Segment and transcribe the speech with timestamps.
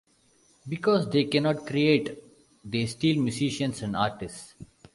[0.67, 2.17] Because they cannot create
[2.65, 4.55] they steal musicians and artists.